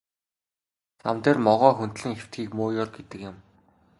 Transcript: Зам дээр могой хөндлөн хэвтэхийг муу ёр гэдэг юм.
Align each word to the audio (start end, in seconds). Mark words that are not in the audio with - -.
Зам 1.01 1.17
дээр 1.23 1.37
могой 1.47 1.73
хөндлөн 1.77 2.13
хэвтэхийг 2.15 2.51
муу 2.57 2.69
ёр 2.81 2.89
гэдэг 2.97 3.19
юм. 3.29 3.37